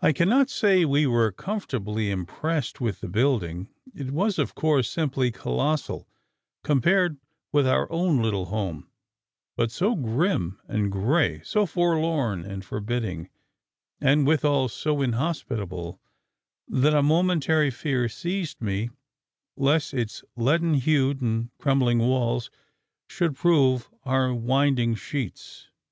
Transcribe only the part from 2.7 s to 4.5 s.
with the building; it was